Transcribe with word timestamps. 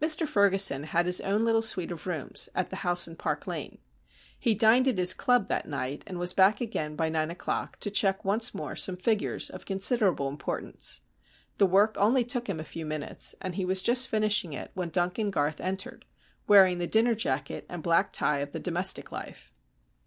Mr 0.00 0.26
Ferguson 0.26 0.82
had 0.84 1.04
his 1.04 1.20
own 1.20 1.44
little 1.44 1.60
suite 1.60 1.92
of 1.92 2.06
rooms 2.06 2.48
at 2.54 2.70
the 2.70 2.76
house 2.76 3.06
in 3.06 3.14
Park 3.16 3.46
Lane. 3.46 3.76
He 4.38 4.54
dined 4.54 4.88
at 4.88 4.96
his 4.96 5.12
club 5.12 5.48
that 5.48 5.68
night, 5.68 6.02
and 6.06 6.18
was 6.18 6.32
back 6.32 6.62
again 6.62 6.96
by 6.96 7.10
nine 7.10 7.30
o'clock 7.30 7.76
to 7.80 7.90
check 7.90 8.24
once 8.24 8.54
more 8.54 8.74
some 8.74 8.96
figures 8.96 9.50
of 9.50 9.66
considerable 9.66 10.30
importance. 10.30 11.02
The 11.58 11.66
work 11.66 11.96
only 11.98 12.24
took 12.24 12.46
him 12.46 12.60
a 12.60 12.64
few 12.64 12.86
minutes, 12.86 13.34
and 13.42 13.54
he 13.54 13.66
was 13.66 13.82
just 13.82 14.08
finishing 14.08 14.54
it 14.54 14.70
when 14.72 14.88
Duncan 14.88 15.30
Garth 15.30 15.60
entered, 15.60 16.06
wearing 16.46 16.78
the 16.78 16.86
dinner 16.86 17.14
jacket 17.14 17.66
and 17.68 17.82
black 17.82 18.10
tie 18.10 18.38
of 18.38 18.52
the 18.52 18.58
domestic 18.58 19.12
life. 19.12 19.52